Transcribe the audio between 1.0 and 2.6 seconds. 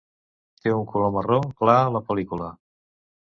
marró clar a la pel·lícula.